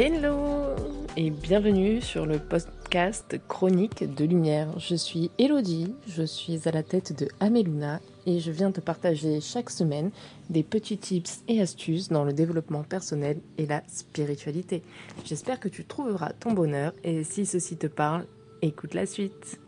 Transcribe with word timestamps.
Hello 0.00 0.76
et 1.16 1.30
bienvenue 1.30 2.00
sur 2.00 2.24
le 2.24 2.38
podcast 2.38 3.36
Chronique 3.48 4.04
de 4.14 4.24
Lumière. 4.24 4.78
Je 4.78 4.94
suis 4.94 5.32
Elodie, 5.40 5.92
je 6.06 6.22
suis 6.22 6.68
à 6.68 6.70
la 6.70 6.84
tête 6.84 7.18
de 7.18 7.28
Ameluna 7.40 7.98
et 8.24 8.38
je 8.38 8.52
viens 8.52 8.70
te 8.70 8.80
partager 8.80 9.40
chaque 9.40 9.70
semaine 9.70 10.12
des 10.50 10.62
petits 10.62 10.98
tips 10.98 11.42
et 11.48 11.60
astuces 11.60 12.10
dans 12.10 12.22
le 12.22 12.32
développement 12.32 12.84
personnel 12.84 13.40
et 13.56 13.66
la 13.66 13.82
spiritualité. 13.88 14.84
J'espère 15.24 15.58
que 15.58 15.68
tu 15.68 15.84
trouveras 15.84 16.32
ton 16.32 16.52
bonheur 16.52 16.92
et 17.02 17.24
si 17.24 17.44
ceci 17.44 17.76
te 17.76 17.88
parle, 17.88 18.24
écoute 18.62 18.94
la 18.94 19.04
suite. 19.04 19.58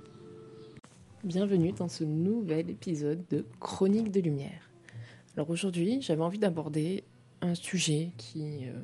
Bienvenue 1.24 1.73
dans 1.73 1.88
ce 1.88 2.05
nouvel 2.05 2.71
épisode 2.71 3.24
de 3.30 3.45
Chronique 3.59 4.12
de 4.12 4.21
Lumière. 4.21 4.71
Alors 5.37 5.51
aujourd'hui, 5.51 6.01
j'avais 6.02 6.23
envie 6.23 6.38
d'aborder 6.38 7.02
un 7.41 7.57
sujet 7.57 8.12
qui... 8.16 8.69
Euh, 8.69 8.79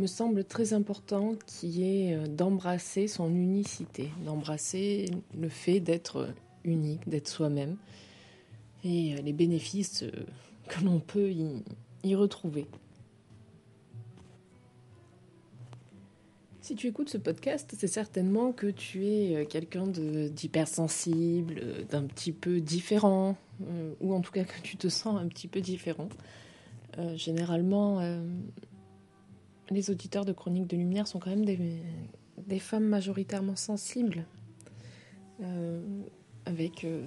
me 0.00 0.06
semble 0.06 0.44
très 0.44 0.72
important 0.72 1.34
qui 1.46 1.84
est 1.84 2.16
euh, 2.16 2.26
d'embrasser 2.26 3.06
son 3.06 3.28
unicité, 3.34 4.08
d'embrasser 4.24 5.10
le 5.38 5.50
fait 5.50 5.78
d'être 5.78 6.28
unique, 6.64 7.06
d'être 7.06 7.28
soi-même 7.28 7.76
et 8.82 9.14
euh, 9.14 9.20
les 9.20 9.34
bénéfices 9.34 10.04
euh, 10.04 10.10
que 10.68 10.82
l'on 10.84 11.00
peut 11.00 11.30
y, 11.30 12.14
retrouver. 12.14 12.66
Si 16.62 16.74
tu 16.76 16.86
écoutes 16.86 17.10
ce 17.10 17.18
podcast, 17.18 17.74
c'est 17.76 17.86
certainement 17.86 18.52
que 18.52 18.68
tu 18.68 19.06
es 19.06 19.44
quelqu'un 19.46 19.86
d'hypersensible, 19.86 21.84
d'un 21.90 22.04
petit 22.04 22.32
peu 22.32 22.60
différent, 22.60 23.36
ou 24.00 24.14
en 24.14 24.20
tout 24.20 24.30
cas 24.30 24.44
que 24.44 24.60
tu 24.62 24.76
te 24.76 24.88
sens 24.88 25.20
un 25.20 25.26
petit 25.26 25.48
peu 25.48 25.60
différent. 25.60 26.08
généralement, 27.16 28.00
les 29.70 29.90
auditeurs 29.90 30.24
de 30.24 30.32
Chroniques 30.32 30.66
de 30.66 30.76
Lumière 30.76 31.06
sont 31.06 31.18
quand 31.18 31.30
même 31.30 31.44
des, 31.44 32.58
femmes 32.58 32.86
majoritairement 32.86 33.56
sensibles, 33.56 34.26
euh, 35.42 35.80
avec 36.44 36.84
euh, 36.84 37.06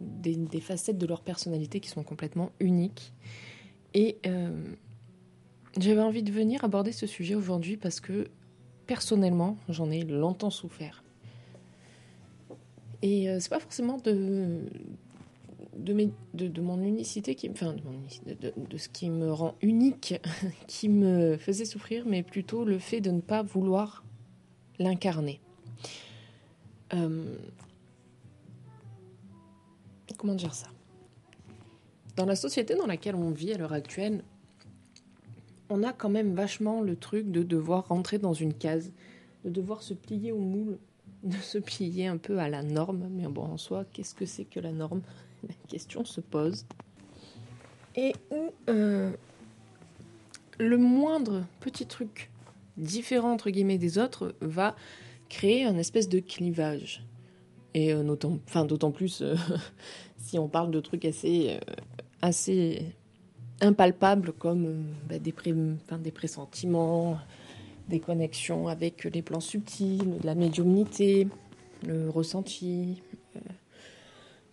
des, 0.00 0.60
facettes 0.60 0.98
de 0.98 1.06
leur 1.06 1.20
personnalité 1.22 1.80
qui 1.80 1.88
sont 1.88 2.02
complètement 2.02 2.50
uniques. 2.60 3.12
Et 3.92 4.18
euh, 4.26 4.50
j'avais 5.78 6.00
envie 6.00 6.22
de 6.22 6.32
venir 6.32 6.64
aborder 6.64 6.92
ce 6.92 7.06
sujet 7.06 7.34
aujourd'hui 7.34 7.76
parce 7.76 8.00
que 8.00 8.28
personnellement, 8.86 9.56
j'en 9.68 9.90
ai 9.90 10.02
longtemps 10.02 10.50
souffert. 10.50 11.02
Et 13.02 13.28
c'est 13.38 13.50
pas 13.50 13.60
forcément 13.60 13.98
de, 13.98 14.60
de, 15.76 16.60
mon 16.60 16.80
unicité, 16.82 17.34
qui, 17.34 17.50
enfin 17.50 17.74
de, 18.26 18.76
ce 18.76 18.88
qui 18.88 19.10
me 19.10 19.32
rend 19.32 19.54
unique, 19.62 20.14
qui 20.66 20.88
me 20.88 21.36
faisait 21.36 21.64
souffrir, 21.64 22.04
mais 22.06 22.22
plutôt 22.22 22.64
le 22.64 22.78
fait 22.78 23.00
de 23.00 23.10
ne 23.10 23.20
pas 23.20 23.42
vouloir 23.42 24.04
l'incarner. 24.78 25.40
Euh, 26.92 27.36
comment 30.18 30.34
dire 30.34 30.54
ça? 30.54 30.68
Dans 32.16 32.26
la 32.26 32.36
société 32.36 32.76
dans 32.76 32.86
laquelle 32.86 33.16
on 33.16 33.30
vit 33.30 33.52
à 33.52 33.58
l'heure 33.58 33.72
actuelle, 33.72 34.22
on 35.70 35.82
a 35.82 35.92
quand 35.92 36.10
même 36.10 36.34
vachement 36.34 36.80
le 36.80 36.96
truc 36.96 37.30
de 37.30 37.42
devoir 37.42 37.88
rentrer 37.88 38.18
dans 38.18 38.34
une 38.34 38.54
case, 38.54 38.92
de 39.44 39.50
devoir 39.50 39.82
se 39.82 39.94
plier 39.94 40.30
au 40.30 40.38
moule, 40.38 40.78
de 41.24 41.36
se 41.36 41.58
plier 41.58 42.06
un 42.06 42.18
peu 42.18 42.38
à 42.38 42.48
la 42.48 42.62
norme. 42.62 43.08
Mais 43.10 43.26
bon, 43.26 43.44
en 43.44 43.56
soi, 43.56 43.84
qu'est-ce 43.92 44.14
que 44.14 44.26
c'est 44.26 44.44
que 44.44 44.60
la 44.60 44.72
norme? 44.72 45.02
La 45.48 45.54
question 45.68 46.04
se 46.04 46.20
pose. 46.20 46.66
Et 47.96 48.14
où 48.30 48.52
euh, 48.68 49.12
le 50.58 50.76
moindre 50.78 51.44
petit 51.60 51.86
truc 51.86 52.30
différent 52.76 53.32
entre 53.32 53.50
guillemets 53.50 53.78
des 53.78 53.98
autres 53.98 54.34
va 54.40 54.74
créer 55.28 55.64
un 55.64 55.78
espèce 55.78 56.08
de 56.08 56.18
clivage. 56.18 57.04
Et 57.74 57.92
euh, 57.92 58.02
d'autant 58.02 58.90
plus 58.90 59.22
euh, 59.22 59.36
si 60.16 60.38
on 60.38 60.48
parle 60.48 60.70
de 60.70 60.80
trucs 60.80 61.04
assez, 61.04 61.58
assez 62.22 62.84
impalpables 63.60 64.32
comme 64.32 64.84
bah, 65.08 65.18
des, 65.18 65.34
des 66.00 66.10
pressentiments, 66.10 67.18
des 67.88 68.00
connexions 68.00 68.68
avec 68.68 69.04
les 69.04 69.22
plans 69.22 69.40
subtils, 69.40 70.18
de 70.20 70.26
la 70.26 70.34
médiumnité, 70.34 71.28
le 71.86 72.08
ressenti, 72.08 73.02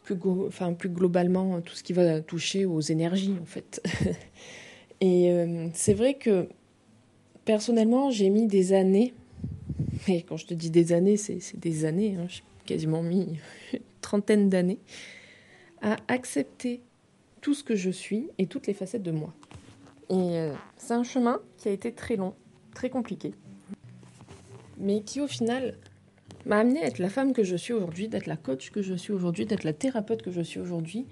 plus, 0.04 0.16
enfin, 0.48 0.74
plus 0.74 0.90
globalement 0.90 1.62
tout 1.62 1.76
ce 1.76 1.84
qui 1.84 1.94
va 1.94 2.22
toucher 2.22 2.66
aux 2.66 2.82
énergies 2.82 3.36
en 3.42 3.46
fait. 3.46 3.82
Et 5.02 5.32
euh, 5.32 5.68
c'est 5.74 5.94
vrai 5.94 6.14
que 6.14 6.48
personnellement 7.46 8.12
j'ai 8.12 8.30
mis 8.30 8.48
des 8.48 8.74
années, 8.74 9.14
et 10.08 10.22
quand 10.22 10.38
je 10.38 10.46
te 10.46 10.54
dis 10.54 10.70
des 10.70 10.94
années 10.94 11.18
c'est 11.18 11.60
des 11.60 11.86
années, 11.86 12.16
hein, 12.20 12.28
j'ai 12.28 12.44
quasiment 12.66 13.02
mis 13.02 13.40
une 13.74 13.80
trentaine 14.02 14.50
d'années, 14.50 14.80
à 15.82 15.98
accepter 16.08 16.82
tout 17.42 17.56
ce 17.56 17.64
que 17.64 17.76
je 17.76 17.90
suis 17.90 18.28
et 18.38 18.46
toutes 18.46 18.68
les 18.68 18.74
facettes 18.74 19.02
de 19.02 19.12
moi. 19.12 19.34
Et 20.10 20.38
euh, 20.38 20.54
c'est 20.78 20.94
un 20.94 21.04
chemin 21.04 21.40
qui 21.58 21.70
a 21.70 21.72
été 21.72 21.92
très 21.92 22.16
long, 22.16 22.36
très 22.76 22.92
compliqué, 22.92 23.34
mais 24.78 25.02
qui 25.02 25.22
au 25.22 25.28
final 25.28 25.78
m'a 26.46 26.60
amené 26.60 26.82
à 26.82 26.88
être 26.88 27.00
la 27.00 27.10
femme 27.10 27.34
que 27.34 27.44
je 27.44 27.56
suis 27.56 27.74
aujourd'hui, 27.74 28.08
d'être 28.08 28.26
la 28.26 28.38
coach 28.38 28.72
que 28.72 28.82
je 28.82 28.94
suis 28.94 29.14
aujourd'hui, 29.14 29.46
d'être 29.46 29.64
la 29.64 29.74
thérapeute 29.74 30.22
que 30.22 30.32
je 30.32 30.42
suis 30.42 30.60
aujourd'hui, 30.60 31.06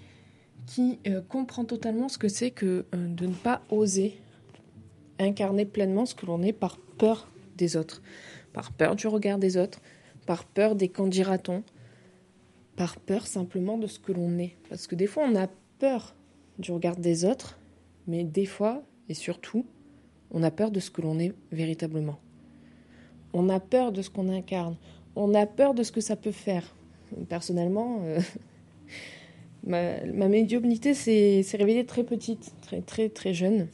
qui 0.65 0.99
euh, 1.07 1.21
comprend 1.21 1.65
totalement 1.65 2.09
ce 2.09 2.17
que 2.17 2.27
c'est 2.27 2.51
que 2.51 2.85
euh, 2.93 3.07
de 3.07 3.25
ne 3.25 3.33
pas 3.33 3.61
oser 3.69 4.19
incarner 5.19 5.65
pleinement 5.65 6.05
ce 6.05 6.15
que 6.15 6.25
l'on 6.25 6.41
est 6.41 6.53
par 6.53 6.77
peur 6.97 7.29
des 7.57 7.75
autres, 7.75 8.01
par 8.53 8.71
peur 8.71 8.95
du 8.95 9.07
regard 9.07 9.37
des 9.37 9.57
autres, 9.57 9.79
par 10.25 10.45
peur 10.45 10.75
des 10.75 10.89
qu'en 10.89 11.07
dira-t-on, 11.07 11.63
par 12.75 12.97
peur 12.97 13.27
simplement 13.27 13.77
de 13.77 13.87
ce 13.87 13.99
que 13.99 14.13
l'on 14.13 14.37
est. 14.37 14.55
Parce 14.69 14.87
que 14.87 14.95
des 14.95 15.07
fois, 15.07 15.25
on 15.29 15.35
a 15.35 15.47
peur 15.79 16.15
du 16.57 16.71
regard 16.71 16.95
des 16.95 17.25
autres, 17.25 17.59
mais 18.07 18.23
des 18.23 18.45
fois, 18.45 18.83
et 19.09 19.13
surtout, 19.13 19.65
on 20.31 20.43
a 20.43 20.51
peur 20.51 20.71
de 20.71 20.79
ce 20.79 20.91
que 20.91 21.01
l'on 21.01 21.19
est 21.19 21.33
véritablement. 21.51 22.19
On 23.33 23.49
a 23.49 23.59
peur 23.59 23.91
de 23.91 24.01
ce 24.01 24.09
qu'on 24.09 24.29
incarne 24.29 24.77
on 25.15 25.33
a 25.33 25.45
peur 25.45 25.73
de 25.73 25.83
ce 25.83 25.91
que 25.91 26.01
ça 26.01 26.15
peut 26.15 26.31
faire. 26.31 26.75
Personnellement, 27.27 27.99
euh, 28.03 28.19
ma, 29.63 30.27
médiumnité 30.27 30.93
s'est 30.93 31.43
révélée 31.57 31.85
très 31.85 32.03
petite, 32.03 32.53
très 32.61 32.81
très 32.81 33.09
très 33.09 33.33
jeune. 33.33 33.67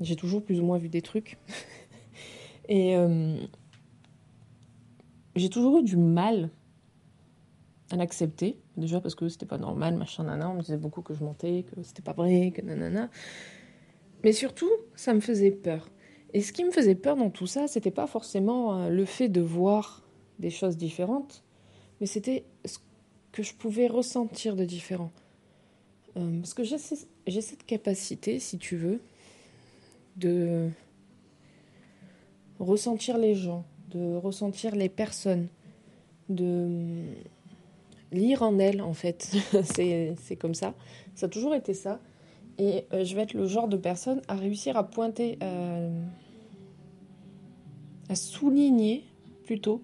J'ai 0.00 0.16
toujours 0.16 0.42
plus 0.42 0.60
ou 0.60 0.64
moins 0.64 0.78
vu 0.78 0.88
des 0.88 1.02
trucs. 1.02 1.38
Et 2.68 2.96
euh, 2.96 3.36
j'ai 5.36 5.48
toujours 5.48 5.78
eu 5.78 5.82
du 5.82 5.96
mal 5.96 6.50
à 7.90 7.96
l'accepter. 7.96 8.56
Déjà 8.76 9.00
parce 9.00 9.14
que 9.14 9.28
c'était 9.28 9.46
pas 9.46 9.58
normal, 9.58 9.96
machin, 9.96 10.24
nana. 10.24 10.50
On 10.50 10.54
me 10.54 10.60
disait 10.60 10.76
beaucoup 10.76 11.02
que 11.02 11.14
je 11.14 11.22
mentais, 11.22 11.64
que 11.64 11.82
c'était 11.82 12.02
pas 12.02 12.12
vrai, 12.12 12.52
que 12.54 12.62
nanana. 12.62 13.10
Mais 14.24 14.32
surtout, 14.32 14.70
ça 14.96 15.14
me 15.14 15.20
faisait 15.20 15.50
peur. 15.50 15.88
Et 16.32 16.40
ce 16.40 16.52
qui 16.52 16.64
me 16.64 16.70
faisait 16.70 16.94
peur 16.96 17.16
dans 17.16 17.30
tout 17.30 17.46
ça, 17.46 17.68
c'était 17.68 17.92
pas 17.92 18.06
forcément 18.06 18.80
euh, 18.80 18.88
le 18.88 19.04
fait 19.04 19.28
de 19.28 19.40
voir 19.40 20.03
des 20.38 20.50
choses 20.50 20.76
différentes, 20.76 21.42
mais 22.00 22.06
c'était 22.06 22.44
ce 22.64 22.78
que 23.32 23.42
je 23.42 23.54
pouvais 23.54 23.86
ressentir 23.86 24.56
de 24.56 24.64
différent. 24.64 25.12
Euh, 26.16 26.40
parce 26.40 26.54
que 26.54 26.62
j'ai 26.64 27.40
cette 27.40 27.66
capacité, 27.66 28.38
si 28.38 28.58
tu 28.58 28.76
veux, 28.76 29.00
de 30.16 30.68
ressentir 32.58 33.18
les 33.18 33.34
gens, 33.34 33.64
de 33.90 34.16
ressentir 34.16 34.76
les 34.76 34.88
personnes, 34.88 35.48
de 36.28 37.04
lire 38.12 38.42
en 38.42 38.58
elles, 38.58 38.80
en 38.80 38.94
fait. 38.94 39.32
c'est 39.64 40.36
comme 40.38 40.54
ça. 40.54 40.74
Ça 41.14 41.26
a 41.26 41.28
toujours 41.28 41.54
été 41.54 41.74
ça. 41.74 42.00
Et 42.58 42.84
euh, 42.92 43.04
je 43.04 43.16
vais 43.16 43.22
être 43.22 43.34
le 43.34 43.46
genre 43.46 43.68
de 43.68 43.76
personne 43.76 44.22
à 44.28 44.36
réussir 44.36 44.76
à 44.76 44.84
pointer, 44.84 45.38
euh, 45.42 46.02
à 48.08 48.14
souligner 48.14 49.04
plutôt 49.44 49.82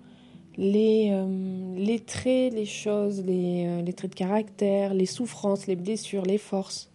les, 0.60 1.08
euh, 1.10 1.74
les 1.74 1.98
traits, 2.00 2.52
les 2.52 2.66
choses, 2.66 3.24
les, 3.24 3.66
euh, 3.66 3.82
les, 3.82 3.94
traits 3.94 4.10
de 4.10 4.14
caractère, 4.14 4.92
les 4.92 5.06
souffrances, 5.06 5.66
les 5.66 5.74
blessures, 5.74 6.24
les 6.24 6.36
forces. 6.36 6.90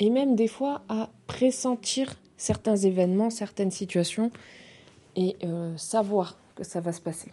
Et 0.00 0.08
même 0.08 0.34
des 0.34 0.48
fois 0.48 0.80
à 0.88 1.10
pressentir 1.26 2.14
certains 2.38 2.76
événements, 2.76 3.28
certaines 3.28 3.70
situations 3.70 4.30
et 5.14 5.36
euh, 5.44 5.76
savoir 5.76 6.38
que 6.54 6.64
ça 6.64 6.80
va 6.80 6.92
se 6.92 7.02
passer. 7.02 7.30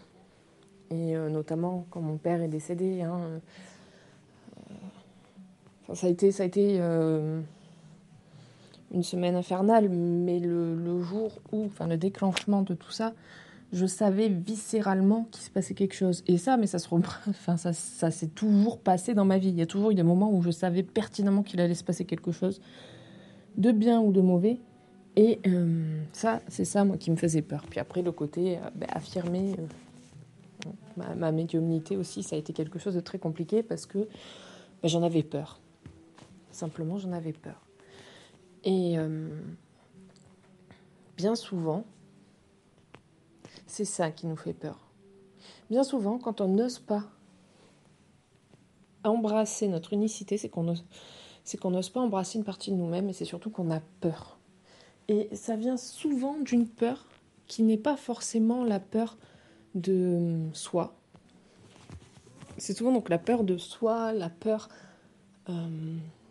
Et 0.91 1.15
notamment 1.15 1.87
quand 1.89 2.01
mon 2.01 2.17
père 2.17 2.43
est 2.43 2.47
décédé, 2.47 3.01
hein, 3.01 3.41
ça 5.91 6.05
a 6.05 6.09
été, 6.09 6.31
ça 6.31 6.43
a 6.43 6.45
été 6.45 6.77
une 6.77 7.43
semaine 9.01 9.35
infernale, 9.35 9.89
mais 9.89 10.39
le, 10.39 10.75
le, 10.75 11.01
jour 11.01 11.31
où, 11.51 11.65
enfin 11.65 11.87
le 11.87 11.97
déclenchement 11.97 12.61
de 12.61 12.75
tout 12.75 12.91
ça, 12.91 13.13
je 13.73 13.87
savais 13.87 14.29
viscéralement 14.29 15.27
qu'il 15.31 15.41
se 15.41 15.49
passait 15.49 15.73
quelque 15.73 15.95
chose. 15.95 16.23
Et 16.27 16.37
ça, 16.37 16.57
mais 16.57 16.67
ça 16.67 16.77
se 16.77 16.87
enfin, 16.93 17.57
ça, 17.57 17.73
ça 17.73 18.11
s'est 18.11 18.27
toujours 18.27 18.79
passé 18.79 19.15
dans 19.15 19.25
ma 19.25 19.39
vie. 19.39 19.49
Il 19.49 19.57
y 19.57 19.63
a 19.63 19.65
toujours 19.65 19.91
eu 19.91 19.95
des 19.95 20.03
moments 20.03 20.31
où 20.31 20.41
je 20.43 20.51
savais 20.51 20.83
pertinemment 20.83 21.41
qu'il 21.41 21.59
allait 21.59 21.73
se 21.73 21.83
passer 21.83 22.05
quelque 22.05 22.31
chose, 22.31 22.61
de 23.57 23.71
bien 23.71 23.99
ou 23.99 24.11
de 24.11 24.21
mauvais. 24.21 24.59
Et 25.15 25.39
euh, 25.47 26.03
ça, 26.11 26.41
c'est 26.47 26.65
ça, 26.65 26.85
moi, 26.85 26.97
qui 26.97 27.09
me 27.09 27.15
faisait 27.15 27.41
peur. 27.41 27.65
Puis 27.67 27.79
après, 27.79 28.03
le 28.03 28.11
côté 28.11 28.57
euh, 28.57 28.61
bah, 28.75 28.87
affirmer 28.89 29.55
ma, 30.95 31.15
ma, 31.15 31.31
médiumnité 31.31 31.97
aussi, 31.97 32.21
ça 32.21 32.35
a 32.35 32.39
été 32.39 32.53
quelque 32.53 32.77
chose 32.77 32.93
de 32.93 32.99
très 32.99 33.17
compliqué 33.17 33.63
parce 33.63 33.87
que 33.87 33.99
bah, 34.81 34.87
j'en 34.87 35.01
avais 35.01 35.23
peur. 35.23 35.59
Simplement, 36.51 36.99
j'en 36.99 37.11
avais 37.11 37.33
peur. 37.33 37.59
Et 38.63 38.95
bien 41.17 41.35
souvent, 41.35 41.83
c'est 43.67 43.85
ça 43.85 44.11
qui 44.11 44.27
nous 44.27 44.35
fait 44.35 44.53
peur. 44.53 44.79
Bien 45.69 45.83
souvent, 45.83 46.17
quand 46.17 46.41
on 46.41 46.47
n'ose 46.47 46.79
pas 46.79 47.03
embrasser 49.03 49.67
notre 49.67 49.93
unicité, 49.93 50.37
c'est 50.37 50.49
qu'on 50.49 50.63
n'ose, 50.63 51.89
pas 51.89 51.99
embrasser 51.99 52.37
une 52.37 52.43
partie 52.43 52.71
de 52.71 52.75
nous-mêmes 52.75 53.09
et 53.09 53.13
c'est 53.13 53.25
surtout 53.25 53.49
qu'on 53.49 53.71
a 53.71 53.81
peur. 53.99 54.37
Et 55.07 55.29
ça 55.33 55.55
vient 55.55 55.77
souvent 55.77 56.37
d'une 56.37 56.67
peur 56.67 57.07
qui 57.47 57.63
n'est 57.63 57.77
pas 57.77 57.97
forcément 57.97 58.63
la 58.63 58.79
peur 58.79 59.17
de 59.75 60.39
soi. 60.53 60.93
C'est 62.57 62.77
souvent 62.77 62.91
donc 62.91 63.09
la 63.09 63.17
peur 63.17 63.43
de 63.43 63.57
soi, 63.57 64.13
la 64.13 64.29
peur 64.29 64.69
euh, 65.49 65.53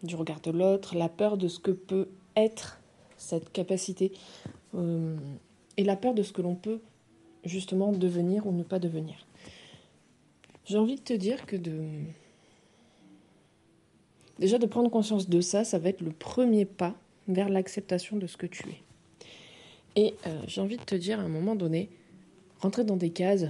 du 0.02 0.16
regard 0.16 0.40
de 0.40 0.50
l'autre, 0.50 0.96
la 0.96 1.08
peur 1.08 1.36
de 1.36 1.48
ce 1.48 1.58
que 1.58 1.72
peut 1.72 2.08
être 2.36 2.80
cette 3.16 3.52
capacité 3.52 4.12
euh, 4.74 5.16
et 5.76 5.84
la 5.84 5.96
peur 5.96 6.14
de 6.14 6.22
ce 6.22 6.32
que 6.32 6.42
l'on 6.42 6.54
peut 6.54 6.80
justement 7.44 7.92
devenir 7.92 8.46
ou 8.46 8.52
ne 8.52 8.62
pas 8.62 8.78
devenir. 8.78 9.26
J'ai 10.64 10.78
envie 10.78 10.96
de 10.96 11.00
te 11.00 11.12
dire 11.12 11.44
que 11.46 11.56
de 11.56 11.82
déjà 14.38 14.58
de 14.58 14.66
prendre 14.66 14.90
conscience 14.90 15.28
de 15.28 15.40
ça, 15.40 15.64
ça 15.64 15.78
va 15.78 15.88
être 15.88 16.00
le 16.00 16.12
premier 16.12 16.64
pas 16.64 16.94
vers 17.28 17.48
l'acceptation 17.48 18.16
de 18.16 18.26
ce 18.26 18.36
que 18.36 18.46
tu 18.46 18.68
es. 18.68 18.82
Et 19.94 20.14
euh, 20.26 20.40
j'ai 20.46 20.60
envie 20.60 20.76
de 20.76 20.84
te 20.84 20.94
dire 20.94 21.20
à 21.20 21.22
un 21.22 21.28
moment 21.28 21.54
donné, 21.54 21.90
rentrer 22.60 22.84
dans 22.84 22.96
des 22.96 23.10
cases, 23.10 23.44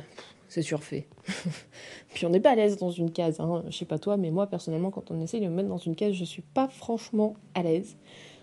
c'est 0.48 0.62
surfait. 0.62 1.06
Puis 2.14 2.26
on 2.26 2.30
n'est 2.30 2.40
pas 2.40 2.50
à 2.50 2.54
l'aise 2.54 2.76
dans 2.78 2.90
une 2.90 3.10
case, 3.10 3.40
hein. 3.40 3.62
je 3.68 3.76
sais 3.76 3.84
pas 3.84 3.98
toi, 3.98 4.16
mais 4.16 4.30
moi 4.30 4.46
personnellement, 4.46 4.90
quand 4.90 5.10
on 5.10 5.20
essaye 5.20 5.40
de 5.40 5.46
me 5.46 5.54
mettre 5.54 5.68
dans 5.68 5.78
une 5.78 5.94
case, 5.94 6.14
je 6.14 6.24
suis 6.24 6.42
pas 6.42 6.68
franchement 6.68 7.34
à 7.54 7.62
l'aise. 7.62 7.96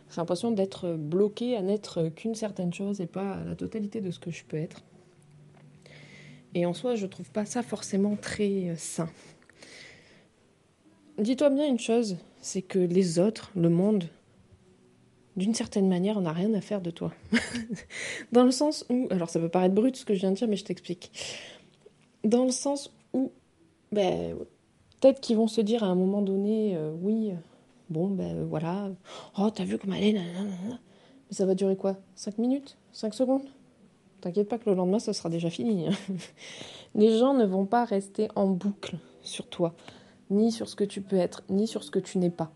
J'ai 0.09 0.17
l'impression 0.17 0.51
d'être 0.51 0.93
bloqué 0.93 1.55
à 1.55 1.61
n'être 1.61 2.09
qu'une 2.09 2.33
certaine 2.33 2.73
chose 2.73 2.99
et 2.99 3.05
pas 3.05 3.33
à 3.33 3.43
la 3.43 3.55
totalité 3.55 4.01
de 4.01 4.09
ce 4.09 4.17
que 4.17 4.31
je 4.31 4.43
peux 4.43 4.57
être. 4.57 4.81
Et 6.55 6.65
en 6.65 6.73
soi, 6.73 6.95
je 6.95 7.05
trouve 7.05 7.29
pas 7.29 7.45
ça 7.45 7.61
forcément 7.61 8.15
très 8.15 8.69
euh, 8.69 8.75
sain. 8.75 9.09
Dis-toi 11.17 11.49
bien 11.49 11.67
une 11.67 11.79
chose, 11.79 12.17
c'est 12.41 12.61
que 12.61 12.79
les 12.79 13.19
autres, 13.19 13.51
le 13.55 13.69
monde, 13.69 14.05
d'une 15.35 15.53
certaine 15.53 15.87
manière, 15.87 16.21
n'a 16.21 16.31
rien 16.31 16.53
à 16.53 16.61
faire 16.61 16.81
de 16.81 16.91
toi. 16.91 17.13
Dans 18.31 18.43
le 18.43 18.51
sens 18.51 18.85
où, 18.89 19.07
alors 19.11 19.29
ça 19.29 19.39
peut 19.39 19.49
paraître 19.49 19.75
brut 19.75 19.95
ce 19.95 20.05
que 20.05 20.13
je 20.13 20.21
viens 20.21 20.31
de 20.31 20.37
dire, 20.37 20.47
mais 20.47 20.55
je 20.55 20.65
t'explique. 20.65 21.11
Dans 22.23 22.45
le 22.45 22.51
sens 22.51 22.93
où, 23.13 23.31
ben, 23.91 24.35
peut-être 24.99 25.19
qu'ils 25.19 25.37
vont 25.37 25.47
se 25.47 25.61
dire 25.61 25.83
à 25.83 25.87
un 25.87 25.95
moment 25.95 26.21
donné, 26.21 26.75
euh, 26.75 26.91
oui, 27.01 27.33
bon, 27.89 28.07
ben 28.07 28.45
voilà, 28.45 28.89
oh, 29.37 29.49
t'as 29.49 29.65
vu 29.65 29.77
comme 29.77 29.93
elle 29.93 30.03
est, 30.03 30.13
mais 30.13 30.23
ça 31.31 31.45
va 31.45 31.53
durer 31.53 31.75
quoi? 31.75 31.97
5 32.15 32.37
minutes? 32.37 32.77
5 32.91 33.13
secondes? 33.13 33.43
T'inquiète 34.21 34.49
pas 34.49 34.57
que 34.57 34.69
le 34.69 34.75
lendemain, 34.75 34.99
ça 34.99 35.13
sera 35.13 35.29
déjà 35.29 35.49
fini. 35.49 35.87
Hein. 35.87 35.91
Les 36.95 37.17
gens 37.17 37.33
ne 37.33 37.45
vont 37.45 37.65
pas 37.65 37.85
rester 37.85 38.27
en 38.35 38.47
boucle 38.47 38.97
sur 39.21 39.47
toi, 39.47 39.73
ni 40.29 40.51
sur 40.51 40.67
ce 40.67 40.75
que 40.75 40.83
tu 40.83 41.01
peux 41.01 41.17
être, 41.17 41.43
ni 41.49 41.67
sur 41.67 41.83
ce 41.83 41.91
que 41.91 41.99
tu 41.99 42.17
n'es 42.17 42.29
pas. 42.29 42.51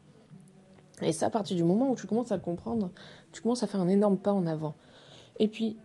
Et 1.01 1.12
ça, 1.12 1.27
à 1.27 1.30
partir 1.30 1.56
du 1.56 1.63
moment 1.63 1.89
où 1.92 1.95
tu 1.95 2.07
commences 2.07 2.31
à 2.31 2.36
le 2.36 2.42
comprendre, 2.42 2.89
tu 3.31 3.42
commences 3.42 3.63
à 3.63 3.68
faire 3.68 3.81
un 3.81 3.88
énorme 3.88 4.18
pas 4.18 4.33
en 4.33 4.45
avant. 4.45 4.75
Et 5.39 5.48
puis, 5.48 5.77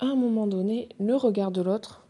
à 0.00 0.06
un 0.06 0.14
moment 0.14 0.46
donné, 0.46 0.88
le 0.98 1.14
regard 1.16 1.50
de 1.50 1.62
l'autre 1.62 2.04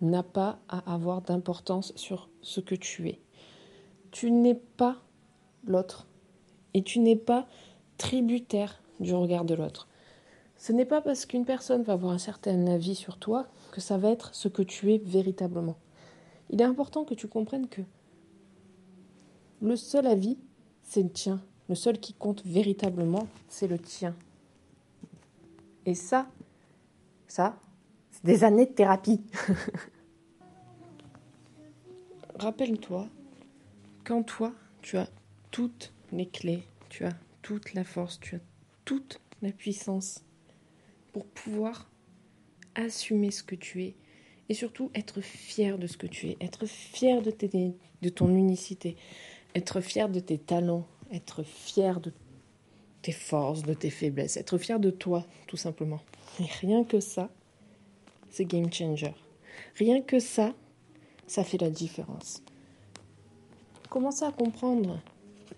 n'a 0.00 0.22
pas 0.22 0.58
à 0.68 0.92
avoir 0.92 1.22
d'importance 1.22 1.92
sur 1.96 2.28
ce 2.42 2.60
que 2.60 2.74
tu 2.74 3.08
es. 3.08 3.20
Tu 4.10 4.30
n'es 4.30 4.54
pas 4.54 4.96
l'autre. 5.64 6.06
Et 6.74 6.82
tu 6.82 6.98
n'es 7.00 7.16
pas 7.16 7.46
tributaire 7.96 8.80
du 9.00 9.14
regard 9.14 9.44
de 9.44 9.54
l'autre. 9.54 9.88
Ce 10.58 10.72
n'est 10.72 10.84
pas 10.84 11.00
parce 11.00 11.24
qu'une 11.24 11.44
personne 11.44 11.84
va 11.84 11.92
avoir 11.92 12.12
un 12.12 12.18
certain 12.18 12.66
avis 12.66 12.96
sur 12.96 13.16
toi 13.16 13.46
que 13.70 13.80
ça 13.80 13.96
va 13.96 14.10
être 14.10 14.34
ce 14.34 14.48
que 14.48 14.62
tu 14.62 14.92
es 14.92 14.98
véritablement. 14.98 15.76
Il 16.50 16.60
est 16.60 16.64
important 16.64 17.04
que 17.04 17.14
tu 17.14 17.28
comprennes 17.28 17.68
que 17.68 17.82
le 19.62 19.76
seul 19.76 20.06
avis, 20.06 20.36
c'est 20.82 21.02
le 21.02 21.10
tien. 21.10 21.40
Le 21.68 21.74
seul 21.74 22.00
qui 22.00 22.12
compte 22.12 22.44
véritablement, 22.44 23.28
c'est 23.48 23.68
le 23.68 23.78
tien. 23.78 24.16
Et 25.86 25.94
ça, 25.94 26.28
ça, 27.28 27.56
c'est 28.10 28.24
des 28.24 28.42
années 28.42 28.66
de 28.66 28.72
thérapie. 28.72 29.20
Rappelle-toi 32.38 33.08
qu'en 34.04 34.22
toi, 34.22 34.52
tu 34.80 34.96
as 34.96 35.08
toutes 35.50 35.92
les 36.12 36.26
clés, 36.26 36.62
tu 36.88 37.04
as 37.04 37.12
toute 37.42 37.74
la 37.74 37.84
force, 37.84 38.18
tu 38.20 38.36
as 38.36 38.40
toute 38.84 39.20
la 39.42 39.52
puissance 39.52 40.22
pour 41.18 41.26
pouvoir 41.26 41.90
assumer 42.76 43.32
ce 43.32 43.42
que 43.42 43.56
tu 43.56 43.82
es 43.82 43.96
et 44.48 44.54
surtout 44.54 44.88
être 44.94 45.20
fier 45.20 45.76
de 45.76 45.88
ce 45.88 45.96
que 45.96 46.06
tu 46.06 46.28
es, 46.28 46.36
être 46.40 46.64
fier 46.66 47.22
de, 47.22 47.32
tes, 47.32 47.48
de 48.02 48.08
ton 48.08 48.28
unicité, 48.28 48.96
être 49.56 49.80
fier 49.80 50.08
de 50.08 50.20
tes 50.20 50.38
talents, 50.38 50.86
être 51.12 51.42
fier 51.42 52.00
de 52.00 52.12
tes 53.02 53.10
forces, 53.10 53.64
de 53.64 53.74
tes 53.74 53.90
faiblesses, 53.90 54.36
être 54.36 54.58
fier 54.58 54.78
de 54.78 54.90
toi, 54.90 55.26
tout 55.48 55.56
simplement. 55.56 56.00
Et 56.38 56.44
rien 56.60 56.84
que 56.84 57.00
ça, 57.00 57.30
c'est 58.30 58.44
game 58.44 58.72
changer. 58.72 59.14
Rien 59.74 60.02
que 60.02 60.20
ça, 60.20 60.54
ça 61.26 61.42
fait 61.42 61.58
la 61.58 61.70
différence. 61.70 62.44
Commencez 63.90 64.24
à 64.24 64.30
comprendre 64.30 65.00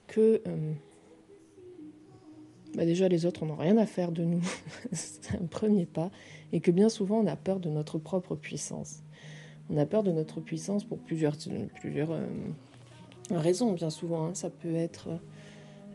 que 0.06 0.40
euh, 0.46 0.72
bah 2.75 2.84
déjà 2.84 3.08
les 3.08 3.26
autres 3.26 3.44
n'ont 3.44 3.56
rien 3.56 3.76
à 3.78 3.87
faire 3.87 4.12
de 4.12 4.25
nous. 4.25 4.43
c'est 4.93 5.34
un 5.34 5.46
premier 5.46 5.87
pas. 5.87 6.11
Et 6.52 6.61
que 6.61 6.71
bien 6.71 6.88
souvent 6.88 7.18
on 7.18 7.26
a 7.26 7.37
peur 7.37 7.61
de 7.61 7.68
notre 7.68 7.99
propre 7.99 8.37
puissance. 8.37 9.02
On 9.71 9.76
a 9.76 9.87
peur 9.87 10.02
de 10.02 10.11
notre 10.11 10.40
puissance 10.40 10.85
pour 10.85 10.99
plusieurs, 10.99 11.37
plusieurs 11.80 12.11
euh, 12.11 12.26
raisons, 13.30 13.73
bien 13.73 13.90
souvent. 13.90 14.26
Hein. 14.26 14.35
Ça 14.35 14.50
peut 14.50 14.75
être 14.75 15.09
euh, 15.09 15.16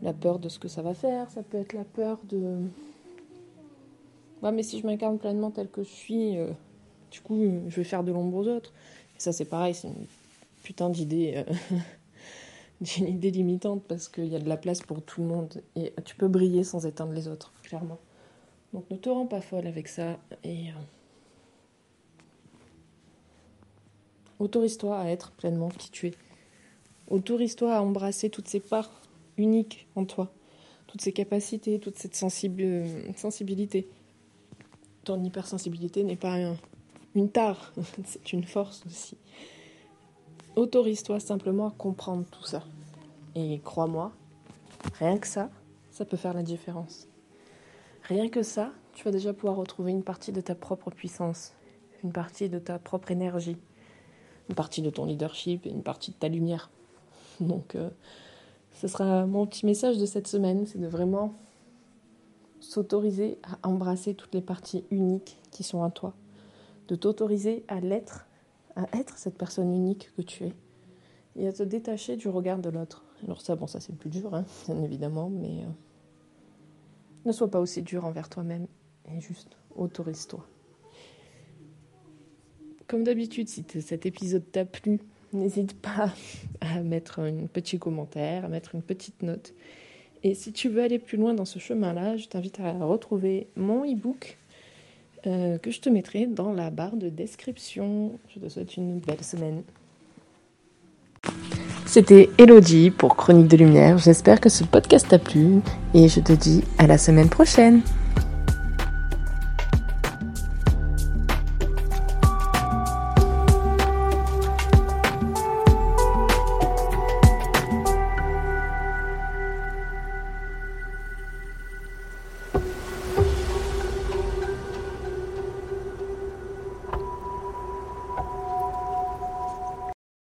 la 0.02 0.12
peur 0.14 0.38
de 0.38 0.48
ce 0.48 0.58
que 0.58 0.68
ça 0.68 0.82
va 0.82 0.94
faire, 0.94 1.30
ça 1.30 1.42
peut 1.42 1.58
être 1.58 1.74
la 1.74 1.84
peur 1.84 2.18
de... 2.28 2.62
Ouais, 4.42 4.52
mais 4.52 4.62
si 4.62 4.80
je 4.80 4.86
m'incarne 4.86 5.18
pleinement 5.18 5.50
tel 5.50 5.68
que 5.68 5.82
je 5.82 5.88
suis, 5.88 6.38
euh, 6.38 6.50
du 7.10 7.20
coup, 7.20 7.38
je 7.68 7.76
vais 7.76 7.84
faire 7.84 8.04
de 8.04 8.12
l'ombre 8.12 8.38
aux 8.38 8.48
autres. 8.48 8.72
Et 9.16 9.20
ça, 9.20 9.32
c'est 9.32 9.46
pareil, 9.46 9.74
c'est 9.74 9.88
une 9.88 10.06
putain 10.62 10.88
d'idée 10.88 11.44
j'ai 12.82 13.00
une 13.00 13.08
idée 13.08 13.30
limitante 13.30 13.84
parce 13.88 14.08
qu'il 14.08 14.26
y 14.26 14.36
a 14.36 14.38
de 14.38 14.48
la 14.48 14.56
place 14.56 14.82
pour 14.82 15.02
tout 15.02 15.22
le 15.22 15.28
monde 15.28 15.62
et 15.74 15.92
tu 16.04 16.16
peux 16.16 16.28
briller 16.28 16.64
sans 16.64 16.86
éteindre 16.86 17.12
les 17.12 17.28
autres, 17.28 17.52
clairement. 17.62 17.98
Donc 18.72 18.90
ne 18.90 18.96
te 18.96 19.08
rends 19.08 19.26
pas 19.26 19.40
folle 19.40 19.66
avec 19.66 19.88
ça 19.88 20.18
et 20.44 20.68
euh, 20.68 20.72
autorise-toi 24.38 24.98
à 24.98 25.08
être 25.08 25.32
pleinement 25.32 25.68
qui 25.70 25.90
tu 25.90 26.08
es. 26.08 26.14
Autorise-toi 27.08 27.74
à 27.74 27.80
embrasser 27.80 28.30
toutes 28.30 28.48
ces 28.48 28.60
parts 28.60 29.00
uniques 29.38 29.86
en 29.94 30.04
toi, 30.04 30.32
toutes 30.86 31.00
ces 31.00 31.12
capacités, 31.12 31.78
toute 31.78 31.96
cette 31.96 32.14
sensibilité. 32.16 33.88
Ton 35.04 35.22
hypersensibilité 35.22 36.02
n'est 36.04 36.16
pas 36.16 36.36
une 37.14 37.30
tare, 37.30 37.72
c'est 38.04 38.32
une 38.32 38.44
force 38.44 38.84
aussi. 38.86 39.16
Autorise-toi 40.56 41.20
simplement 41.20 41.68
à 41.68 41.70
comprendre 41.70 42.24
tout 42.30 42.44
ça. 42.44 42.64
Et 43.34 43.60
crois-moi, 43.62 44.12
rien 44.98 45.18
que 45.18 45.26
ça, 45.26 45.50
ça 45.90 46.06
peut 46.06 46.16
faire 46.16 46.32
la 46.32 46.42
différence. 46.42 47.08
Rien 48.04 48.30
que 48.30 48.42
ça, 48.42 48.72
tu 48.94 49.04
vas 49.04 49.10
déjà 49.10 49.34
pouvoir 49.34 49.56
retrouver 49.56 49.92
une 49.92 50.02
partie 50.02 50.32
de 50.32 50.40
ta 50.40 50.54
propre 50.54 50.90
puissance, 50.90 51.52
une 52.02 52.12
partie 52.12 52.48
de 52.48 52.58
ta 52.58 52.78
propre 52.78 53.10
énergie, 53.10 53.58
une 54.48 54.54
partie 54.54 54.80
de 54.80 54.88
ton 54.88 55.04
leadership 55.04 55.66
et 55.66 55.70
une 55.70 55.82
partie 55.82 56.12
de 56.12 56.16
ta 56.16 56.28
lumière. 56.28 56.70
Donc, 57.40 57.74
euh, 57.74 57.90
ce 58.72 58.88
sera 58.88 59.26
mon 59.26 59.44
petit 59.44 59.66
message 59.66 59.98
de 59.98 60.06
cette 60.06 60.26
semaine, 60.26 60.66
c'est 60.66 60.78
de 60.78 60.86
vraiment 60.86 61.34
s'autoriser 62.60 63.38
à 63.42 63.68
embrasser 63.68 64.14
toutes 64.14 64.34
les 64.34 64.40
parties 64.40 64.84
uniques 64.90 65.36
qui 65.50 65.62
sont 65.62 65.78
en 65.78 65.90
toi, 65.90 66.14
de 66.88 66.96
t'autoriser 66.96 67.62
à 67.68 67.80
l'être 67.80 68.26
à 68.76 68.86
être 68.96 69.18
cette 69.18 69.36
personne 69.36 69.74
unique 69.74 70.10
que 70.16 70.22
tu 70.22 70.44
es 70.44 70.52
et 71.36 71.48
à 71.48 71.52
te 71.52 71.62
détacher 71.62 72.16
du 72.16 72.28
regard 72.28 72.58
de 72.58 72.70
l'autre. 72.70 73.04
Alors 73.24 73.40
ça, 73.40 73.56
bon, 73.56 73.66
ça 73.66 73.80
c'est 73.80 73.92
le 73.92 73.98
plus 73.98 74.10
dur, 74.10 74.34
hein, 74.34 74.44
évidemment, 74.84 75.30
mais 75.30 75.62
euh, 75.62 75.68
ne 77.24 77.32
sois 77.32 77.50
pas 77.50 77.60
aussi 77.60 77.82
dur 77.82 78.04
envers 78.04 78.28
toi-même 78.28 78.66
et 79.06 79.20
juste 79.20 79.56
autorise-toi. 79.74 80.46
Comme 82.86 83.02
d'habitude, 83.02 83.48
si 83.48 83.64
cet 83.80 84.06
épisode 84.06 84.44
t'a 84.52 84.64
plu, 84.64 85.00
n'hésite 85.32 85.80
pas 85.80 86.12
à 86.60 86.82
mettre 86.82 87.18
un 87.18 87.46
petit 87.46 87.78
commentaire, 87.78 88.44
à 88.44 88.48
mettre 88.48 88.74
une 88.74 88.82
petite 88.82 89.22
note 89.22 89.54
Et 90.22 90.34
si 90.34 90.52
tu 90.52 90.68
veux 90.68 90.82
aller 90.82 90.98
plus 90.98 91.18
loin 91.18 91.34
dans 91.34 91.44
ce 91.44 91.58
chemin-là, 91.58 92.16
je 92.16 92.28
t'invite 92.28 92.60
à 92.60 92.72
retrouver 92.84 93.48
mon 93.56 93.84
e-book 93.84 94.38
euh, 95.26 95.58
que 95.58 95.70
je 95.70 95.80
te 95.80 95.88
mettrai 95.88 96.26
dans 96.26 96.52
la 96.52 96.70
barre 96.70 96.96
de 96.96 97.08
description. 97.08 98.18
Je 98.34 98.40
te 98.40 98.48
souhaite 98.48 98.76
une 98.76 98.98
belle 98.98 99.22
semaine. 99.22 99.62
C'était 101.86 102.28
Elodie 102.38 102.90
pour 102.90 103.16
Chronique 103.16 103.48
de 103.48 103.56
Lumière. 103.56 103.98
J'espère 103.98 104.40
que 104.40 104.48
ce 104.48 104.64
podcast 104.64 105.08
t'a 105.08 105.18
plu 105.18 105.60
et 105.94 106.08
je 106.08 106.20
te 106.20 106.32
dis 106.32 106.62
à 106.78 106.86
la 106.86 106.98
semaine 106.98 107.28
prochaine. 107.28 107.82